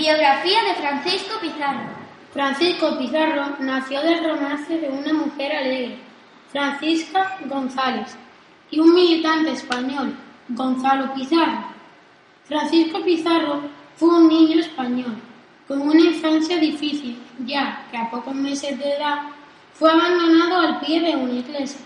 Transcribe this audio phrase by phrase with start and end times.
[0.00, 1.90] Biografía de Francisco Pizarro.
[2.32, 5.98] Francisco Pizarro nació del romance de una mujer alegre,
[6.50, 8.16] Francisca González,
[8.70, 10.14] y un militante español,
[10.48, 11.64] Gonzalo Pizarro.
[12.44, 13.60] Francisco Pizarro
[13.96, 15.16] fue un niño español,
[15.68, 19.24] con una infancia difícil, ya que a pocos meses de edad
[19.74, 21.82] fue abandonado al pie de una iglesia.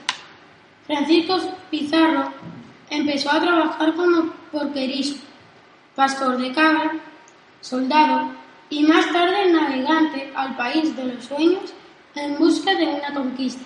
[0.86, 2.32] Francisco Pizarro
[2.90, 5.16] empezó a trabajar como porquerizo,
[5.96, 6.92] pastor de cabra,
[7.64, 8.30] soldado
[8.68, 11.72] y más tarde navegante al país de los sueños
[12.14, 13.64] en busca de una conquista.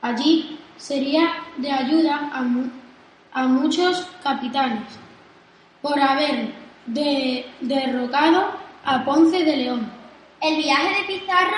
[0.00, 4.84] Allí sería de ayuda a, muchos capitanes
[5.82, 6.52] por haber
[6.86, 8.52] derrocado
[8.84, 9.90] a Ponce de León.
[10.40, 11.56] El viaje de Pizarro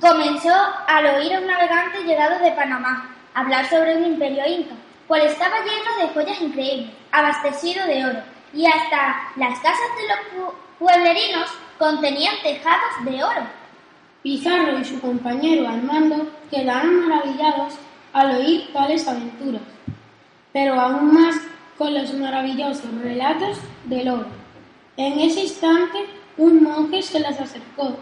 [0.00, 0.54] comenzó
[0.88, 4.74] al oír a un navegante llegado de Panamá hablar sobre un imperio inca,
[5.06, 8.22] cual estaba lleno de joyas increíbles, abastecido de oro,
[8.54, 11.48] y hasta las casas de los pueblerinos
[11.78, 13.46] contenían tejados de oro.
[14.22, 17.74] Pizarro y su compañero Armando quedaron maravillados
[18.12, 19.62] al oír tales aventuras,
[20.52, 21.36] pero aún más
[21.78, 24.28] con los maravillosos relatos del oro.
[24.96, 26.06] En ese instante,
[26.36, 27.96] un monje se les acercó,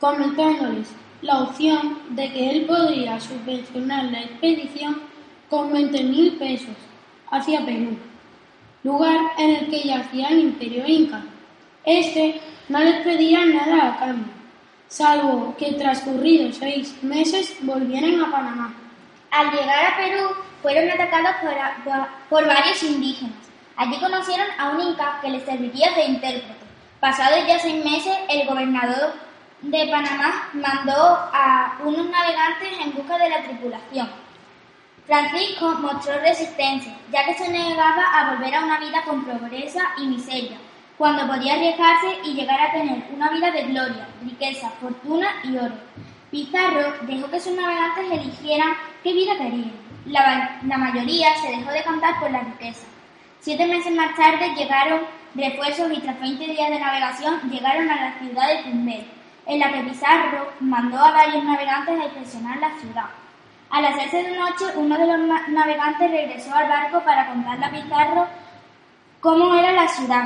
[0.00, 0.88] comentándoles
[1.22, 5.00] la opción de que él podría subvencionar la expedición
[5.48, 6.76] con veinte mil pesos
[7.30, 7.96] hacia Perú
[8.84, 11.22] lugar en el que yacía el imperio inca.
[11.84, 14.32] Este no les pedía nada a cambio,
[14.88, 18.74] salvo que transcurridos seis meses volvieran a Panamá.
[19.30, 20.28] Al llegar a Perú,
[20.62, 21.32] fueron atacados
[22.30, 23.34] por, varios indígenas.
[23.76, 26.64] Allí conocieron a un inca que les serviría de intérprete.
[27.00, 29.12] Pasados ya seis meses, el gobernador
[29.60, 34.08] de Panamá mandó a unos navegantes en busca de la tripulación.
[35.06, 40.06] Francisco mostró resistencia, ya que se negaba a volver a una vida con pobreza y
[40.06, 40.56] miseria,
[40.96, 45.74] cuando podía arriesgarse y llegar a tener una vida de gloria, riqueza, fortuna y oro.
[46.30, 49.72] Pizarro dejó que sus navegantes eligieran qué vida querían.
[50.06, 52.86] La, mayoría se dejó de cantar por la riqueza.
[53.40, 55.02] Siete meses más tarde llegaron
[55.34, 59.06] refuerzos y tras 20 días de navegación llegaron a la ciudad de Tumbel,
[59.46, 63.10] en la que Pizarro mandó a varios navegantes a inspeccionar la ciudad.
[63.70, 68.28] Al hacerse de noche, uno de los navegantes regresó al barco para contarle a Pizarro
[69.20, 70.24] cómo era la ciudad,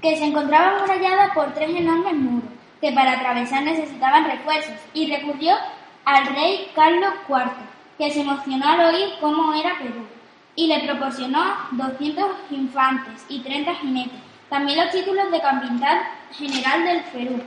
[0.00, 5.56] que se encontraba amurallada por tres enormes muros, que para atravesar necesitaban refuerzos, y recurrió
[6.04, 7.50] al rey Carlos IV,
[7.98, 10.06] que se emocionó al oír cómo era Perú,
[10.54, 11.42] y le proporcionó
[11.72, 16.00] 200 infantes y 30 jinetes, también los títulos de capitán
[16.32, 17.42] general del Perú,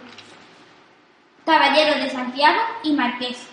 [1.46, 3.48] caballero de Santiago y marqués.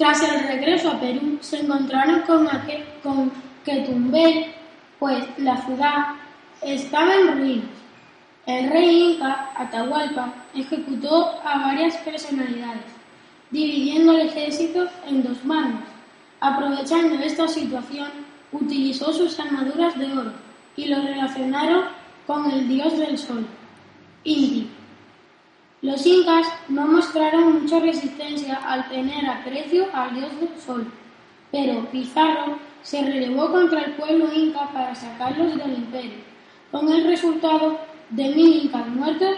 [0.00, 3.30] Tras el regreso a Perú, se encontraron con,
[3.62, 4.46] que Tumbel,
[4.98, 6.14] pues la ciudad
[6.62, 7.68] estaba en ruinas.
[8.46, 12.86] El rey Inca, Atahualpa, ejecutó a varias personalidades,
[13.50, 15.84] dividiendo el ejército en dos bandas.
[16.40, 18.08] Aprovechando esta situación,
[18.52, 20.32] utilizó sus armaduras de oro
[20.76, 21.84] y lo relacionaron
[22.26, 23.46] con el dios del sol,
[24.24, 24.66] Inti.
[25.82, 30.92] Los incas no mostraron mucha resistencia al tener aprecio al dios del sol,
[31.50, 36.18] pero Pizarro se relevó contra el pueblo inca para sacarlos del imperio,
[36.70, 37.80] con el resultado
[38.10, 39.36] de mil incas muertos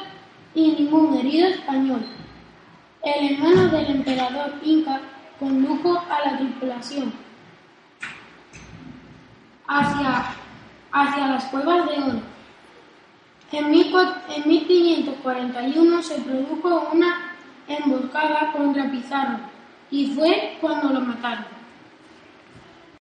[0.52, 2.04] y ningún herido español.
[3.04, 5.00] El hermano del emperador inca
[5.38, 7.12] condujo a la tripulación
[9.68, 10.24] hacia,
[10.90, 12.31] hacia las cuevas de oro
[13.52, 17.36] en 1541 se produjo una
[17.68, 19.38] emboscada contra Pizarro
[19.90, 21.61] y fue cuando lo mataron.